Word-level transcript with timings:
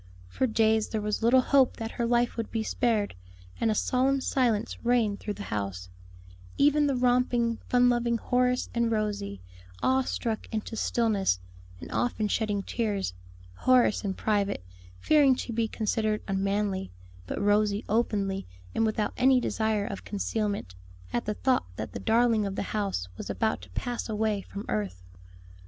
For 0.27 0.47
days 0.47 0.87
there 0.89 0.99
was 0.99 1.21
little 1.21 1.41
hope 1.41 1.77
that 1.77 1.91
her 1.91 2.07
life 2.07 2.35
would 2.35 2.49
be 2.49 2.63
spared, 2.63 3.13
and 3.59 3.69
a 3.69 3.75
solemn 3.75 4.19
silence 4.19 4.83
reigned 4.83 5.19
through 5.19 5.35
the 5.35 5.43
house; 5.53 5.89
even 6.57 6.87
the 6.87 6.95
romping, 6.95 7.57
fun 7.69 7.87
loving 7.87 8.17
Horace 8.17 8.67
and 8.73 8.89
Rosie, 8.89 9.41
awe 9.83 10.01
struck 10.01 10.47
into 10.51 10.75
stillness, 10.75 11.39
and 11.79 11.91
often 11.91 12.27
shedding 12.27 12.63
tears 12.63 13.13
Horace 13.53 14.03
in 14.03 14.15
private, 14.15 14.65
fearing 14.99 15.35
to 15.35 15.53
be 15.53 15.67
considered 15.67 16.23
unmanly, 16.27 16.89
but 17.27 17.39
Rosie 17.39 17.85
openly 17.87 18.47
and 18.73 18.87
without 18.87 19.13
any 19.17 19.39
desire 19.39 19.85
of 19.85 20.03
concealment 20.03 20.73
at 21.13 21.25
the 21.25 21.35
thought 21.35 21.65
that 21.75 21.91
the 21.91 21.99
darling 21.99 22.47
of 22.47 22.55
the 22.55 22.63
house 22.73 23.07
was 23.17 23.29
about 23.29 23.61
to 23.61 23.69
pass 23.69 24.09
away 24.09 24.41
from 24.41 24.65
earth. 24.67 25.03